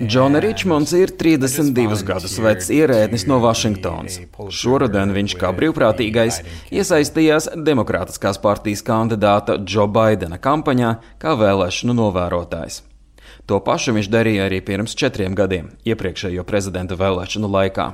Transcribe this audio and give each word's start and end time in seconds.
Džona 0.00 0.40
Ričmonds 0.42 0.92
ir 0.98 1.14
32 1.18 2.04
gadus 2.06 2.36
vecs 2.42 2.70
ierēdnis 2.74 3.26
no 3.30 3.40
Vašingtonas. 3.42 4.20
Šoruden 4.60 5.14
viņš 5.16 5.36
kā 5.40 5.50
brīvprātīgais 5.56 6.42
iesaistījās 6.70 7.50
Demokrātiskās 7.56 8.38
partijas 8.42 8.84
kandidāta 8.86 9.58
Džo 9.64 9.88
Baidena 9.90 10.38
kampaņā 10.42 10.94
kā 11.22 11.34
vēlēšanu 11.40 11.98
novērotājs. 12.04 12.84
To 13.50 13.58
pašu 13.64 13.96
viņš 13.96 14.08
darīja 14.12 14.44
arī 14.46 14.60
pirms 14.62 14.94
četriem 14.94 15.34
gadiem, 15.34 15.72
iepriekšējo 15.82 16.44
prezidenta 16.46 16.94
vēlēšanu 17.00 17.48
laikā. 17.50 17.86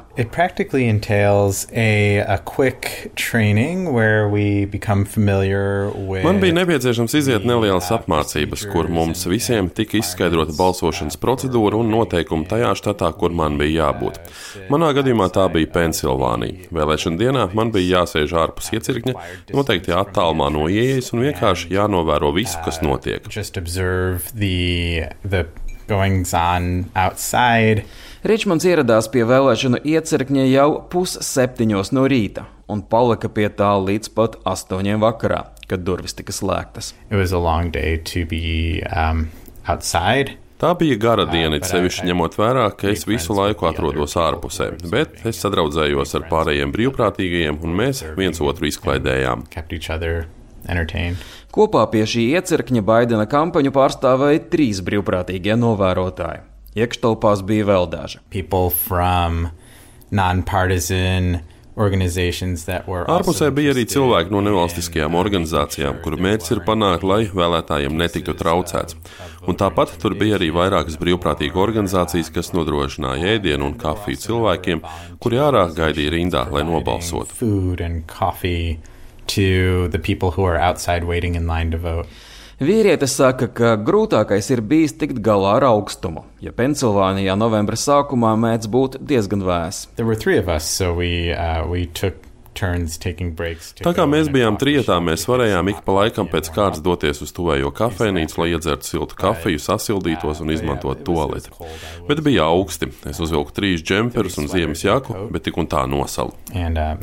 With... 5.96 6.26
Man 6.26 6.42
bija 6.42 6.58
nepieciešams 6.58 7.16
iziet 7.16 7.46
nelielas 7.48 7.88
apmācības, 7.94 8.66
kur 8.72 8.90
mums 8.92 9.24
visiem 9.30 9.70
tika 9.72 9.96
izskaidrota 10.00 10.52
balsošanas 10.58 11.16
procedūra 11.22 11.80
un 11.80 11.88
noteikumi 11.94 12.48
tajā 12.50 12.74
štatā, 12.76 13.08
kur 13.16 13.32
man 13.36 13.56
bija 13.60 13.86
jābūt. 13.86 14.20
Manā 14.72 14.92
gadījumā 14.96 15.30
tā 15.32 15.46
bija 15.52 15.70
Pensilvānija. 15.72 16.68
Vēlēšana 16.74 17.20
dienā 17.20 17.48
man 17.56 17.72
bija 17.74 18.02
jāsēž 18.02 18.36
ārpus 18.44 18.72
iecirkņa, 18.76 19.16
noteikti 19.56 19.94
attālumā 19.96 20.50
no 20.52 20.68
ieejas 20.72 21.12
un 21.16 21.24
vienkārši 21.26 21.72
jānovēro 21.76 22.32
visu, 22.36 22.60
kas 22.64 22.82
notiek. 22.84 23.24
The, 25.26 25.46
goings 25.88 26.34
on 26.34 26.90
outside. 26.94 27.84
Ričmonds 28.26 28.66
ieradās 28.66 29.08
pie 29.12 29.24
vēlēšanu 29.26 29.82
iecirkņa 29.86 30.46
jau 30.50 30.68
pusseptiņos 30.90 31.92
no 31.94 32.06
rīta 32.10 32.46
un 32.72 32.82
palika 32.82 33.30
pie 33.30 33.46
tā 33.54 33.70
līdz 33.78 34.10
pat 34.16 34.40
astoņiem 34.46 35.02
vakarā, 35.02 35.44
kad 35.70 35.84
durvis 35.86 36.16
tika 36.18 36.34
slēgtas. 36.34 36.94
Be, 37.10 37.22
um, 38.90 39.28
Tā 40.56 40.70
bija 40.80 40.96
gara 40.96 41.26
diena, 41.28 41.58
sevišķi 41.60 42.06
ņemot 42.08 42.38
vērā, 42.40 42.70
ka 42.80 42.88
es 42.88 43.04
visu 43.04 43.34
laiku 43.36 43.68
atrodos 43.68 44.16
ārpusē, 44.16 44.70
bet 44.88 45.20
es 45.28 45.42
sadraudzējos 45.44 46.16
ar 46.16 46.24
pārējiem 46.30 46.72
brīvprātīgajiem, 46.72 47.60
un 47.60 47.76
mēs 47.76 48.00
viens 48.16 48.40
otru 48.40 48.70
izklaidējām. 48.72 49.44
Kopā 51.54 51.86
pie 51.92 52.04
šī 52.08 52.26
iecirkņa 52.36 52.82
Baidena 52.84 53.26
kampaņu 53.30 53.72
pārstāvēja 53.72 54.44
trīs 54.52 54.82
brīvprātīgie 54.84 55.56
novērotāji. 55.56 56.44
Iekštelpās 56.76 57.40
bija 57.48 57.64
vēl 57.70 57.86
daži. 57.92 58.20
Ārpusē 63.12 63.50
bija 63.52 63.74
arī 63.74 63.84
cilvēki 63.92 64.32
no 64.32 64.40
nevalstiskajām 64.46 65.16
organizācijām, 65.20 65.98
kuru 66.04 66.18
mērķis 66.24 66.54
ir 66.54 66.62
panākt, 66.64 67.04
lai 67.04 67.26
vēlētājiem 67.28 67.98
netiktu 68.00 68.32
traucēts. 68.38 68.96
Un 69.46 69.58
tāpat 69.60 69.92
tur 70.00 70.16
bija 70.18 70.38
arī 70.40 70.48
vairākas 70.56 70.96
brīvprātīgas 71.00 71.62
organizācijas, 71.66 72.32
kas 72.32 72.52
nodrošināja 72.56 73.36
ēdienu 73.36 73.68
un 73.70 73.78
kafiju 73.80 74.22
cilvēkiem, 74.24 74.84
kuri 75.20 75.40
ārā 75.44 75.66
gaidīja 75.76 76.16
rindā, 76.16 76.46
lai 76.52 76.64
nobalsotu 76.66 77.36
to 79.34 79.88
the 79.88 79.98
people 79.98 80.32
who 80.32 80.44
are 80.44 80.56
outside 80.56 81.04
waiting 81.04 81.34
in 81.34 81.46
line 81.46 81.70
to 81.70 81.78
vote. 81.78 82.06
Vīrietis 82.56 83.12
saka, 83.18 83.50
ka 83.52 83.74
grūtākais 83.76 84.46
ir 84.54 84.62
bijis 84.64 84.94
tikt 84.96 85.18
galā 85.20 85.58
ar 85.58 85.66
augstumu, 85.68 86.22
ja 86.40 86.54
Pensilvānijā 86.56 87.34
novembra 87.36 87.76
sākumā 87.76 88.32
mēdz 88.40 88.70
būt 88.72 88.96
diezgan 89.04 89.44
vēss. 89.44 89.90
Us, 90.00 90.64
so 90.64 90.94
we, 90.94 91.34
uh, 91.36 91.68
we 91.68 91.84
Tā 92.56 93.92
kā 93.92 94.06
mēs 94.08 94.30
bijām 94.32 94.56
trijotā, 94.56 94.96
mēs 95.04 95.26
varējām 95.28 95.68
ik 95.74 95.82
pa 95.84 95.96
laikam 95.98 96.28
pēc 96.32 96.48
kārtas 96.54 96.80
doties 96.80 97.20
uz 97.20 97.34
tuvējo 97.36 97.68
kafejnīcu, 97.76 98.38
lai 98.40 98.48
iedzertu 98.54 98.88
siltu 98.88 99.18
kafiju, 99.20 99.60
sasildītos 99.60 100.40
un 100.40 100.54
izmantotu 100.54 101.04
toleti. 101.04 101.52
Bet 102.08 102.24
bija 102.24 102.48
augsti. 102.48 102.88
Es 103.04 103.20
uzvilku 103.20 103.52
trīs 103.52 103.84
džemperus 103.84 104.40
un 104.40 104.48
ziemas 104.48 104.86
jaku, 104.86 105.26
bet 105.32 105.44
tik 105.44 105.60
un 105.60 105.68
tā 105.68 105.84
nosalu. 105.90 106.32
And, 106.54 106.80
uh, 106.80 106.96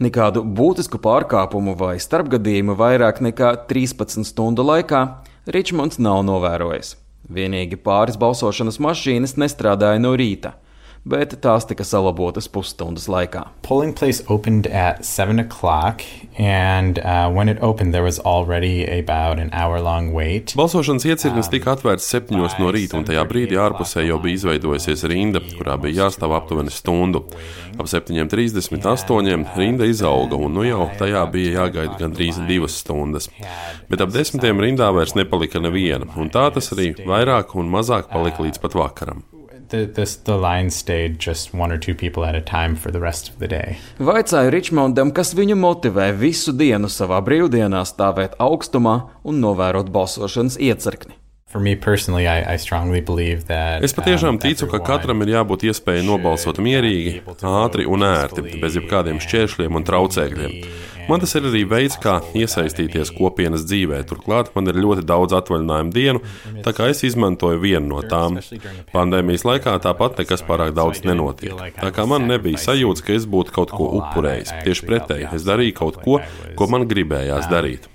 Nekādu 0.00 0.40
būtisku 0.56 0.96
pārkāpumu 1.04 1.74
vai 1.76 1.98
starpgadījumu 2.00 2.72
vairāk 2.72 3.18
nekā 3.20 3.50
13 3.68 4.24
stundu 4.24 4.64
laikā 4.64 5.00
Ričmonds 5.44 6.00
nav 6.00 6.22
novērojis. 6.24 6.94
Vienīgi 7.28 7.76
pāris 7.84 8.16
balsošanas 8.16 8.80
mašīnas 8.80 9.36
nestrādāja 9.36 10.00
no 10.00 10.14
rīta 10.16 10.54
bet 11.04 11.32
tās 11.40 11.64
tika 11.64 11.84
salabotas 11.86 12.48
pusstundas 12.52 13.06
laikā. 13.08 13.46
Polling 13.64 13.94
place 13.96 14.22
opened 14.28 14.66
at 14.66 15.04
7 15.04 15.38
o'clock, 15.40 16.02
and 16.38 16.98
uh, 16.98 17.30
when 17.30 17.48
it 17.48 17.58
opened, 17.62 17.94
there 17.94 18.04
was 18.04 18.18
already 18.20 18.84
about 18.84 19.38
an 19.38 19.50
hour 19.52 19.80
long 19.80 20.12
wait. 20.12 20.54
Balsošanas 20.56 21.06
iecirknis 21.08 21.48
tika 21.52 21.74
atvērts 21.74 22.08
septiņos 22.10 22.58
no 22.60 22.70
rīta, 22.74 22.98
un 23.00 23.08
tajā 23.08 23.24
brīdī 23.30 23.56
ārpusē 23.60 24.04
jau 24.06 24.20
bija 24.20 24.40
izveidojusies 24.40 25.06
rinda, 25.10 25.42
kurā 25.56 25.78
bija 25.80 26.04
jāstāv 26.04 26.36
aptuveni 26.36 26.74
stundu. 26.74 27.24
Ap 27.80 27.88
7.38 27.88 29.56
rinda 29.56 29.88
izauga, 29.88 30.36
un 30.36 30.54
nu 30.58 30.66
jau 30.68 30.90
tajā 31.00 31.24
bija 31.32 31.62
jāgaida 31.62 31.96
gandrīz 32.00 32.42
divas 32.48 32.76
stundas. 32.84 33.30
Bet 33.88 34.04
ap 34.04 34.12
desmitiem 34.12 34.60
rindā 34.60 34.92
vairs 34.94 35.16
nepalika 35.16 35.62
neviena, 35.62 36.10
un 36.20 36.32
tā 36.32 36.50
tas 36.54 36.72
arī 36.76 36.92
vairāk 37.00 37.56
un 37.56 37.72
mazāk 37.72 38.12
palika 38.12 38.44
līdz 38.44 38.60
pat 38.60 38.76
vakaram 38.76 39.24
the, 39.70 39.86
this, 39.86 40.16
the 40.16 40.36
line 40.36 40.70
stayed 40.70 41.18
just 41.18 41.54
one 41.54 41.72
or 41.72 41.78
two 41.78 41.94
people 41.94 42.24
at 42.24 42.34
a 42.34 42.40
time 42.40 42.76
for 42.76 42.90
the 42.90 43.00
rest 43.00 43.28
of 43.28 43.38
the 43.38 43.48
day. 43.48 43.78
Vaicāju 43.98 44.50
Ričmondam, 44.52 45.14
kas 45.14 45.32
viņu 45.38 45.56
motivē 45.58 46.10
visu 46.16 46.52
dienu 46.52 46.90
savā 46.90 47.22
brīvdienā 47.24 47.82
stāvēt 47.88 48.36
augstumā 48.38 48.96
un 49.24 49.40
novērot 49.42 49.90
balsošanas 49.94 50.60
iecirkni. 50.60 51.16
I, 51.50 52.26
I 52.46 52.56
that, 53.48 53.82
es 53.82 53.94
patiešām 53.96 54.36
um, 54.36 54.38
ticu, 54.38 54.68
ka 54.70 54.78
katram 54.86 55.24
ir 55.24 55.32
jābūt 55.34 55.64
iespējai 55.66 56.04
nobalsot 56.06 56.60
mierīgi, 56.62 57.24
ātri 57.42 57.88
un 57.90 58.06
ērti, 58.06 58.44
bez 58.62 58.78
jebkādiem 58.78 59.18
šķēršļiem 59.18 59.80
un 59.80 59.86
traucēkļiem. 59.88 60.54
Man 61.08 61.22
tas 61.22 61.34
ir 61.38 61.46
arī 61.48 61.62
veids, 61.68 61.96
kā 62.00 62.18
iesaistīties 62.36 63.12
kopienas 63.16 63.64
dzīvē. 63.68 64.02
Turklāt 64.10 64.50
man 64.56 64.70
ir 64.70 64.80
ļoti 64.82 65.04
daudz 65.08 65.36
atvaļinājumu 65.38 65.94
dienu, 65.94 66.22
tā 66.66 66.74
kā 66.76 66.90
es 66.92 67.04
izmantoju 67.06 67.62
vienu 67.62 67.94
no 67.94 68.02
tām. 68.06 68.40
Pandēmijas 68.92 69.46
laikā 69.48 69.76
tāpat 69.84 70.20
nekas 70.20 70.44
pārāk 70.46 70.74
daudz 70.76 71.04
nenotiek. 71.06 71.56
Tā 71.78 71.92
kā 71.94 72.06
man 72.10 72.28
nebija 72.30 72.60
sajūta, 72.60 73.06
ka 73.06 73.16
es 73.16 73.28
būtu 73.30 73.56
kaut 73.56 73.74
ko 73.74 73.90
upurējis. 74.00 74.54
Tieši 74.66 74.88
pretēji, 74.90 75.30
es 75.36 75.46
darīju 75.48 75.78
kaut 75.80 76.02
ko, 76.04 76.20
ko 76.58 76.70
man 76.70 76.88
gribējās 76.90 77.48
darīt 77.50 77.88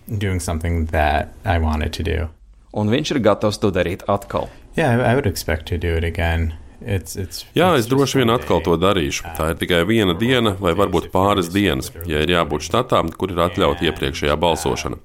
un 2.75 2.91
viņš 2.91 3.15
ir 3.15 3.23
gatavs 3.23 3.59
to 3.63 3.71
darīt 3.71 4.03
atkal. 4.11 4.51
Yeah, 4.75 4.99
I 4.99 5.15
would 5.15 5.27
expect 5.27 5.67
to 5.71 5.77
do 5.79 5.95
it 5.95 6.03
again. 6.03 6.53
It's, 6.85 7.17
it's, 7.17 7.41
Jā, 7.57 7.71
es 7.79 7.87
droši 7.89 8.19
vien 8.21 8.29
atkal 8.29 8.61
to 8.61 8.75
darīšu. 8.77 9.25
Tā 9.33 9.49
ir 9.53 9.57
tikai 9.57 9.81
viena 9.89 10.13
diena, 10.13 10.53
vai 10.61 10.75
varbūt 10.77 11.09
pāris 11.13 11.49
dienas, 11.49 11.89
ja 12.05 12.21
ir 12.21 12.29
jābūt 12.29 12.67
štatā, 12.67 13.01
kur 13.17 13.33
ir 13.33 13.41
atļauta 13.47 13.87
iepriekšējā 13.89 14.35
balsošana. 14.37 15.01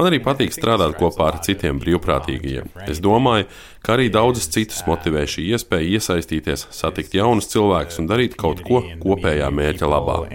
Man 0.00 0.08
arī 0.08 0.18
patīk 0.24 0.54
strādāt 0.56 0.96
kopā 0.98 1.28
ar 1.28 1.38
citiem 1.44 1.78
brīvprātīgajiem. 1.78 2.70
Es 2.88 2.98
domāju, 3.04 3.46
ka 3.84 3.94
arī 3.94 4.08
daudzus 4.10 4.48
citus 4.50 4.82
motivē 4.88 5.22
šī 5.28 5.44
iespēja 5.54 6.00
iesaistīties, 6.00 6.66
satikt 6.74 7.14
jaunus 7.14 7.50
cilvēkus 7.52 8.00
un 8.02 8.10
darīt 8.10 8.34
kaut 8.40 8.64
ko 8.66 8.82
kopējā 9.04 9.52
mērķa 9.54 9.86
labā. 9.92 10.16
Uh, 10.26 10.30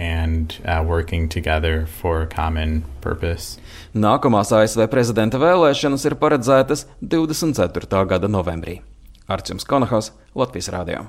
Nākamās 4.06 4.56
ASV 4.62 4.88
prezidenta 4.96 5.36
vēlēšanas 5.44 6.08
ir 6.08 6.20
paredzētas 6.24 6.88
24. 7.02 8.06
gada 8.14 8.30
novembrī. 8.30 8.80
Arčuns 9.26 9.64
Konahas, 9.64 10.12
Latvijas 10.34 10.68
Rādio. 10.70 11.04